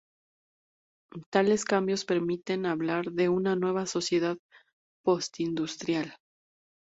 Tales 1.31 1.63
cambios 1.63 2.05
permiten 2.05 2.65
hablar 2.65 3.11
de 3.11 3.29
una 3.29 3.55
nueva 3.55 3.85
sociedad 3.85 4.35
postindustrial. 5.03 6.15